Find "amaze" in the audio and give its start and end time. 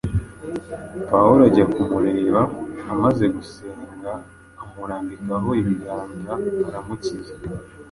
2.93-3.25